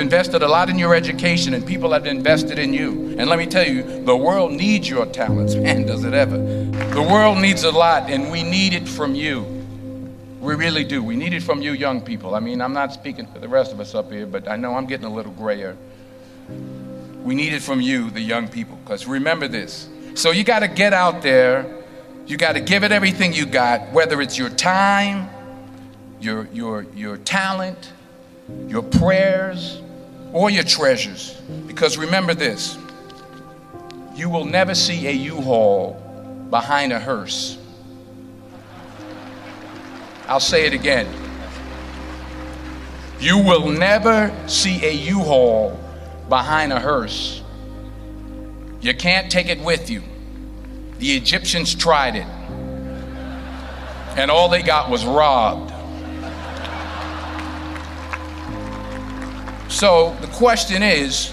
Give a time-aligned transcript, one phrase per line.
[0.00, 3.14] Invested a lot in your education, and people have invested in you.
[3.18, 5.54] And let me tell you, the world needs your talents.
[5.54, 6.38] Man, does it ever.
[6.38, 9.44] The world needs a lot, and we need it from you.
[10.40, 11.02] We really do.
[11.02, 12.34] We need it from you, young people.
[12.34, 14.74] I mean, I'm not speaking for the rest of us up here, but I know
[14.74, 15.76] I'm getting a little grayer.
[17.22, 19.88] We need it from you, the young people, because remember this.
[20.14, 21.66] So you got to get out there.
[22.26, 25.28] You got to give it everything you got, whether it's your time,
[26.20, 27.92] your, your, your talent,
[28.68, 29.82] your prayers,
[30.32, 31.34] or your treasures.
[31.66, 32.78] Because remember this
[34.14, 35.94] you will never see a U Haul
[36.50, 37.56] behind a hearse.
[40.28, 41.06] I'll say it again.
[43.18, 45.78] You will never see a U Haul
[46.28, 47.42] behind a hearse.
[48.80, 50.02] You can't take it with you.
[50.98, 52.26] The Egyptians tried it,
[54.16, 55.69] and all they got was robbed.
[59.70, 61.30] So the question is,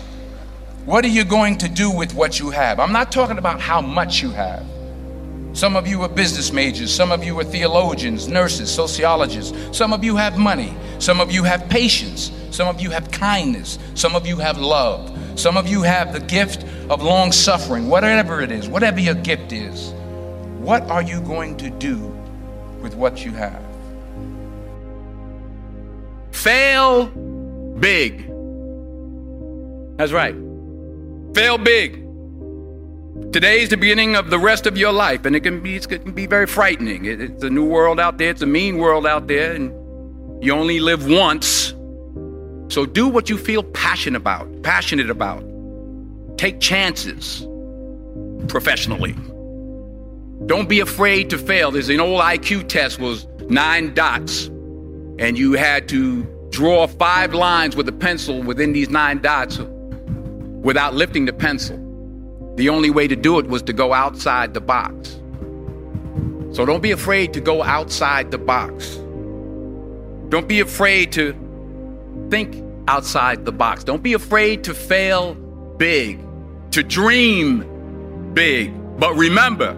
[0.85, 2.79] what are you going to do with what you have?
[2.79, 4.63] I'm not talking about how much you have.
[5.53, 9.75] Some of you are business majors, some of you are theologians, nurses, sociologists.
[9.75, 13.79] Some of you have money, some of you have patience, some of you have kindness,
[13.95, 18.39] some of you have love, some of you have the gift of long suffering, whatever
[18.41, 19.93] it is, whatever your gift is.
[20.59, 21.97] What are you going to do
[22.83, 23.63] with what you have?
[26.31, 27.11] Fail
[27.79, 28.27] big.
[29.97, 30.35] That's right.
[31.33, 32.03] Fail big.
[33.31, 35.87] Today is the beginning of the rest of your life, and it can be, it
[35.87, 37.05] can be very frightening.
[37.05, 39.71] It, it's a new world out there, it's a mean world out there, and
[40.43, 41.73] you only live once.
[42.69, 45.43] So do what you feel passionate about, passionate about.
[46.37, 47.45] Take chances
[48.47, 49.15] professionally.
[50.45, 51.71] Don't be afraid to fail.
[51.71, 54.45] There's an old IQ test was nine dots,
[55.19, 60.95] and you had to draw five lines with a pencil within these nine dots without
[60.95, 61.77] lifting the pencil.
[62.55, 65.19] The only way to do it was to go outside the box.
[66.55, 68.95] So don't be afraid to go outside the box.
[70.29, 71.35] Don't be afraid to
[72.31, 73.83] think outside the box.
[73.83, 75.35] Don't be afraid to fail
[75.77, 76.19] big,
[76.71, 78.73] to dream big.
[78.97, 79.77] But remember,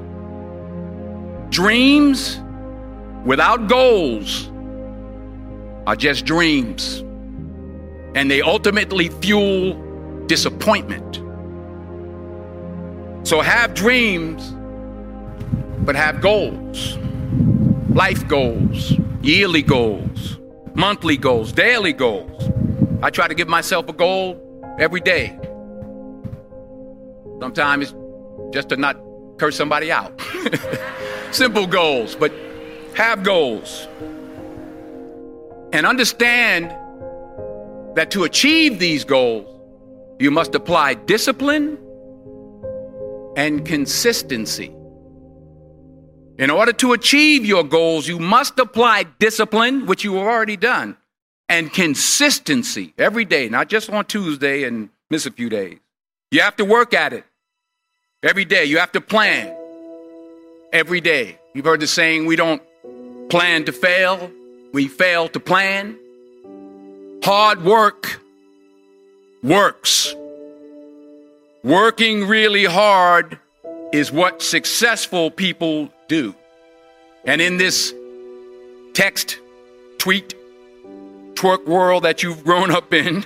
[1.50, 2.40] dreams
[3.26, 4.50] without goals
[5.90, 7.00] are just dreams.
[8.14, 9.74] And they ultimately fuel
[10.28, 11.16] disappointment.
[13.28, 14.54] So have dreams,
[15.86, 17.00] but have goals
[17.90, 20.38] life goals, yearly goals,
[20.76, 22.52] monthly goals, daily goals.
[23.02, 24.40] I try to give myself a goal
[24.80, 25.38] every day.
[27.40, 27.96] Sometimes
[28.54, 28.96] just to not
[29.38, 30.22] curse somebody out.
[31.32, 32.32] Simple goals, but
[32.96, 33.88] have goals.
[35.72, 36.72] And understand
[37.96, 39.48] that to achieve these goals,
[40.20, 41.78] you must apply discipline
[43.38, 44.74] and consistency.
[46.38, 50.98] In order to achieve your goals, you must apply discipline, which you have already done,
[51.48, 55.80] and consistency every day, not just on Tuesday and miss a few days.
[56.32, 57.26] You have to work at it
[58.24, 58.66] every day.
[58.66, 59.56] You have to plan
[60.72, 61.40] every day.
[61.54, 62.62] You've heard the saying, we don't
[63.30, 64.32] plan to fail,
[64.72, 65.98] we fail to plan.
[67.24, 68.22] Hard work
[69.44, 70.14] works.
[71.64, 73.38] Working really hard
[73.92, 76.34] is what successful people do.
[77.26, 77.94] And in this
[78.94, 79.40] text,
[79.98, 80.36] tweet,
[81.34, 83.26] twerk world that you've grown up in,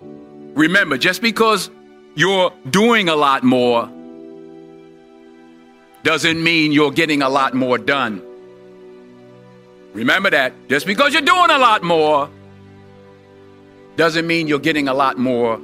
[0.54, 1.70] remember, just because
[2.14, 3.90] you're doing a lot more
[6.02, 8.22] doesn't mean you're getting a lot more done.
[9.96, 10.52] Remember that.
[10.68, 12.28] Just because you're doing a lot more
[13.96, 15.58] doesn't mean you're getting a lot more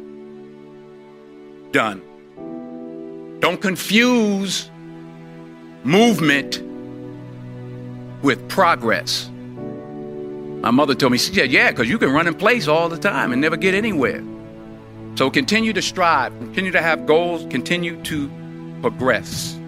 [1.71, 2.01] done.
[3.41, 4.71] Don't confuse
[5.85, 6.63] movement
[8.23, 9.29] with progress.
[10.63, 12.99] My mother told me, she said, Yeah, because you can run in place all the
[12.99, 14.25] time and never get anywhere.
[15.17, 18.31] So continue to strive, continue to have goals, continue to
[18.81, 19.59] progress.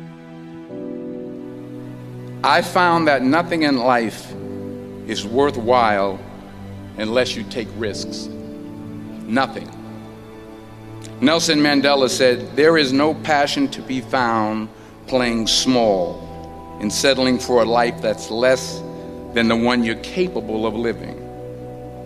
[2.43, 4.34] I found that nothing in life
[5.07, 6.19] is worthwhile
[6.99, 8.29] unless you take risks.
[9.27, 9.71] Nothing.
[11.21, 14.69] Nelson Mandela said, There is no passion to be found
[15.07, 18.81] playing small and settling for a life that's less
[19.33, 21.21] than the one you're capable of living.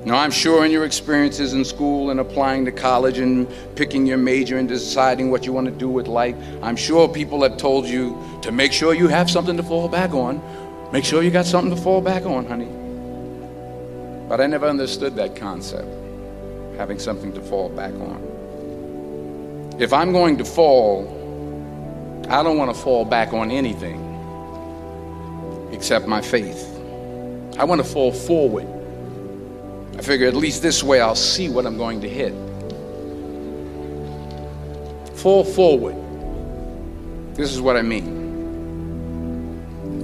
[0.04, 4.16] Now, I'm sure in your experiences in school and applying to college and picking your
[4.16, 7.86] major and deciding what you want to do with life, I'm sure people have told
[7.86, 10.40] you to make sure you have something to fall back on.
[10.92, 12.77] Make sure you got something to fall back on, honey.
[14.28, 15.88] But I never understood that concept,
[16.76, 19.76] having something to fall back on.
[19.78, 21.06] If I'm going to fall,
[22.28, 24.04] I don't want to fall back on anything
[25.72, 26.68] except my faith.
[27.58, 28.66] I want to fall forward.
[29.96, 32.32] I figure at least this way I'll see what I'm going to hit.
[35.16, 35.96] Fall forward.
[37.34, 38.18] This is what I mean.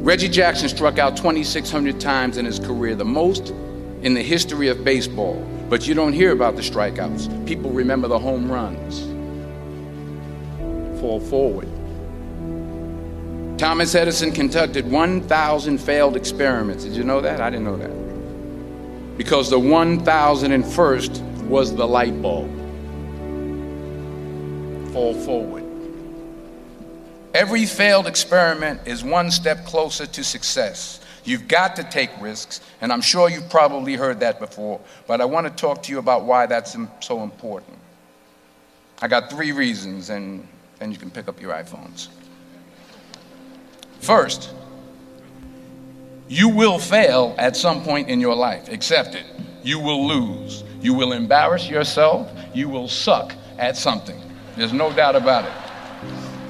[0.03, 3.53] Reggie Jackson struck out 2,600 times in his career, the most
[4.05, 7.47] in the history of baseball, but you don't hear about the strikeouts.
[7.47, 9.01] People remember the home runs.
[11.01, 11.69] Fall forward.
[13.59, 16.85] Thomas Edison conducted 1,000 failed experiments.
[16.85, 17.41] Did you know that?
[17.41, 19.17] I didn't know that.
[19.17, 22.51] Because the 1,001st was the light bulb.
[24.93, 25.65] Fall forward.
[27.33, 31.01] Every failed experiment is one step closer to success.
[31.25, 35.25] You've got to take risks, and I'm sure you've probably heard that before, but I
[35.25, 37.79] want to talk to you about why that's so important.
[39.00, 40.47] I got three reasons, and
[40.79, 42.09] then you can pick up your iPhones.
[44.00, 44.53] First,
[46.29, 48.69] you will fail at some point in your life.
[48.69, 49.25] Accept it.
[49.62, 50.62] You will lose.
[50.81, 52.31] You will embarrass yourself.
[52.53, 54.20] You will suck at something.
[54.56, 55.53] There's no doubt about it.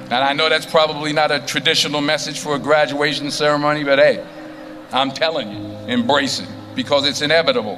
[0.05, 4.25] And I know that's probably not a traditional message for a graduation ceremony, but hey,
[4.91, 7.77] I'm telling you, embrace it because it's inevitable.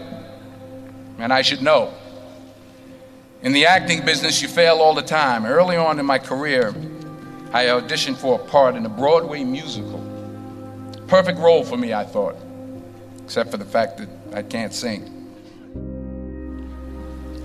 [1.20, 1.94] And I should know.
[3.42, 5.46] In the acting business, you fail all the time.
[5.46, 6.70] Early on in my career,
[7.54, 10.04] I auditioned for a part in a Broadway musical.
[11.08, 12.36] Perfect role for me, I thought,
[13.24, 15.14] except for the fact that I can't sing.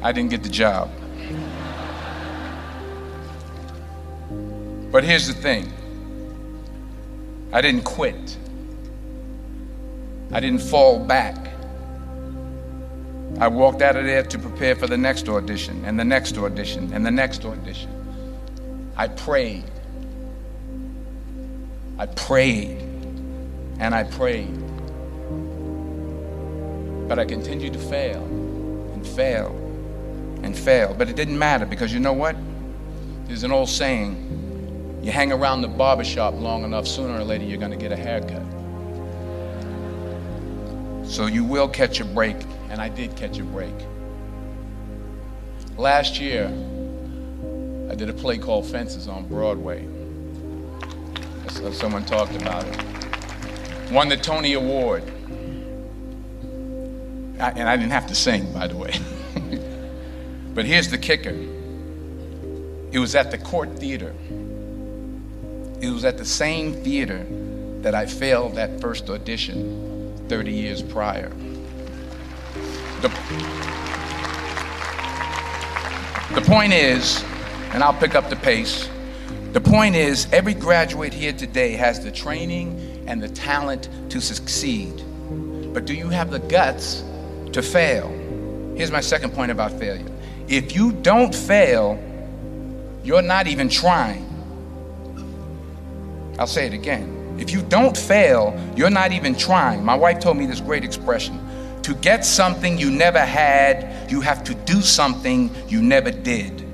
[0.02, 0.90] I didn't get the job.
[4.90, 5.72] But here's the thing
[7.52, 8.36] I didn't quit.
[10.32, 11.36] I didn't fall back.
[13.38, 16.92] I walked out of there to prepare for the next audition, and the next audition,
[16.94, 17.90] and the next audition.
[18.96, 19.64] I prayed.
[21.98, 22.80] I prayed,
[23.78, 24.58] and I prayed.
[27.08, 29.48] But I continued to fail, and fail,
[30.42, 30.94] and fail.
[30.94, 32.36] But it didn't matter because you know what?
[33.26, 37.58] There's an old saying you hang around the barbershop long enough, sooner or later you're
[37.58, 38.61] going to get a haircut.
[41.04, 42.36] So you will catch a break,
[42.70, 43.74] and I did catch a break.
[45.76, 46.46] Last year,
[47.90, 49.86] I did a play called Fences on Broadway.
[51.72, 53.92] Someone talked about it.
[53.92, 55.02] Won the Tony Award.
[57.38, 58.94] I, and I didn't have to sing, by the way.
[60.54, 61.36] but here's the kicker
[62.92, 64.14] it was at the Cort Theater.
[65.80, 67.26] It was at the same theater
[67.80, 69.81] that I failed that first audition
[70.32, 71.28] 30 years prior.
[73.02, 73.08] The,
[76.34, 77.22] the point is,
[77.74, 78.88] and I'll pick up the pace,
[79.52, 85.02] the point is every graduate here today has the training and the talent to succeed.
[85.74, 87.04] But do you have the guts
[87.52, 88.08] to fail?
[88.74, 90.10] Here's my second point about failure.
[90.48, 92.02] If you don't fail,
[93.04, 94.26] you're not even trying.
[96.38, 97.21] I'll say it again.
[97.42, 99.84] If you don't fail, you're not even trying.
[99.84, 101.40] My wife told me this great expression
[101.82, 106.64] To get something you never had, you have to do something you never did.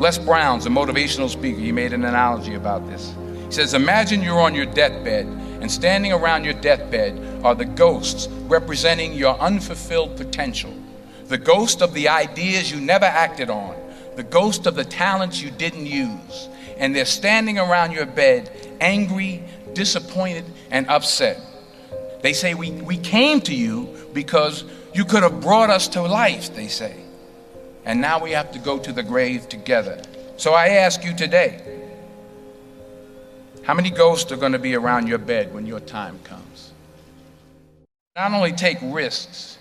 [0.00, 1.60] Les Brown's a motivational speaker.
[1.60, 3.14] He made an analogy about this.
[3.46, 8.26] He says, Imagine you're on your deathbed, and standing around your deathbed are the ghosts
[8.48, 10.74] representing your unfulfilled potential.
[11.26, 13.76] The ghost of the ideas you never acted on,
[14.16, 16.48] the ghost of the talents you didn't use.
[16.78, 19.42] And they're standing around your bed, angry,
[19.74, 21.40] disappointed, and upset.
[22.22, 26.54] They say, we, we came to you because you could have brought us to life,
[26.54, 26.96] they say.
[27.84, 30.02] And now we have to go to the grave together.
[30.36, 31.62] So I ask you today
[33.62, 36.72] how many ghosts are going to be around your bed when your time comes?
[38.16, 39.58] Not only take risks,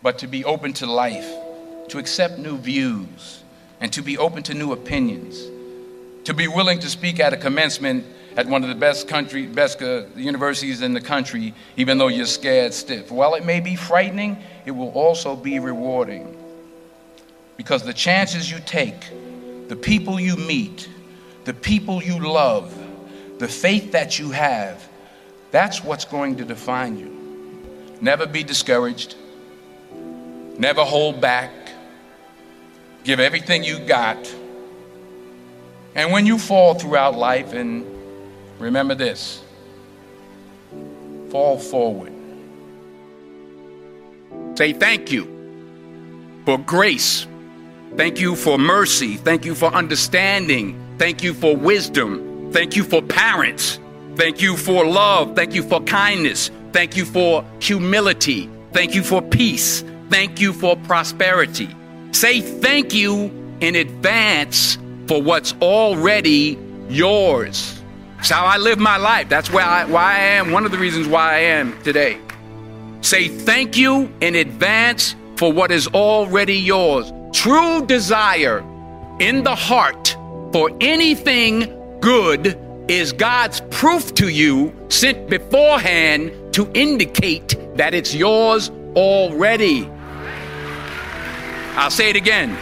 [0.00, 1.28] but to be open to life,
[1.88, 3.42] to accept new views,
[3.80, 5.42] and to be open to new opinions,
[6.24, 9.80] to be willing to speak at a commencement at one of the best country, best
[9.80, 13.10] uh, universities in the country, even though you're scared stiff.
[13.10, 16.36] While it may be frightening, it will also be rewarding.
[17.56, 20.88] Because the chances you take, the people you meet,
[21.44, 22.76] the people you love,
[23.38, 24.88] the faith that you have,
[25.52, 27.14] that's what's going to define you.
[28.00, 29.14] Never be discouraged.
[30.58, 31.50] Never hold back.
[33.04, 34.34] Give everything you got.
[35.94, 37.93] And when you fall throughout life and
[38.58, 39.42] Remember this
[41.30, 42.12] fall forward.
[44.56, 45.24] Say thank you
[46.44, 47.26] for grace.
[47.96, 49.16] Thank you for mercy.
[49.16, 50.80] Thank you for understanding.
[50.98, 52.52] Thank you for wisdom.
[52.52, 53.80] Thank you for parents.
[54.16, 55.34] Thank you for love.
[55.34, 56.50] Thank you for kindness.
[56.72, 58.48] Thank you for humility.
[58.72, 59.84] Thank you for peace.
[60.10, 61.68] Thank you for prosperity.
[62.12, 66.58] Say thank you in advance for what's already
[66.88, 67.73] yours.
[68.24, 69.28] It's how I live my life.
[69.28, 72.18] That's where I, why I am, one of the reasons why I am today.
[73.02, 77.12] Say thank you in advance for what is already yours.
[77.34, 78.60] True desire
[79.20, 80.16] in the heart
[80.54, 88.70] for anything good is God's proof to you sent beforehand to indicate that it's yours
[88.96, 89.86] already.
[91.76, 92.56] I'll say it again.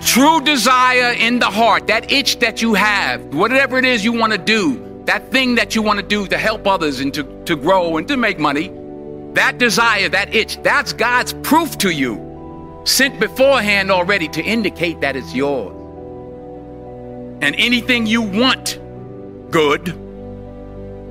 [0.00, 4.32] True desire in the heart, that itch that you have, whatever it is you want
[4.32, 7.54] to do, that thing that you want to do to help others and to, to
[7.54, 8.72] grow and to make money,
[9.34, 15.16] that desire, that itch, that's God's proof to you, sent beforehand already to indicate that
[15.16, 15.76] it's yours.
[17.42, 18.78] And anything you want
[19.50, 19.88] good,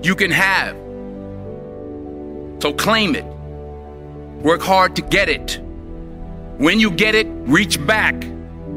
[0.04, 0.76] you can have.
[2.62, 3.26] So claim it.
[4.44, 5.60] Work hard to get it.
[6.58, 8.16] When you get it, reach back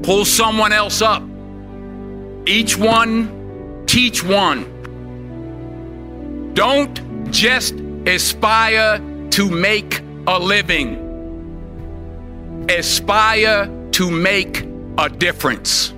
[0.02, 1.22] Pull someone else up.
[2.46, 4.64] Each one, teach one.
[6.54, 7.74] Don't just
[8.06, 8.98] aspire
[9.30, 10.98] to make a living,
[12.68, 14.66] aspire to make
[14.98, 15.94] a difference.